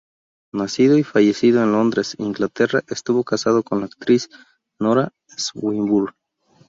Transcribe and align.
Nacido 0.51 0.97
y 0.97 1.03
fallecido 1.03 1.61
en 1.61 1.73
Londres, 1.73 2.15
Inglaterra, 2.17 2.81
estuvo 2.87 3.23
casado 3.23 3.61
con 3.61 3.81
la 3.81 3.85
actriz 3.85 4.31
Nora 4.79 5.13
Swinburne. 5.27 6.13